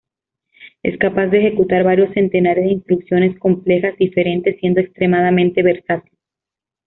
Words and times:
Es 0.81 0.97
capaz 0.97 1.27
de 1.27 1.37
ejecutar 1.45 1.83
varios 1.83 2.11
centenares 2.15 2.63
de 2.65 2.71
instrucciones 2.71 3.37
complejas 3.37 3.95
diferentes 3.97 4.57
siendo 4.59 4.79
extremadamente 4.81 5.61
versátil. 5.61 6.11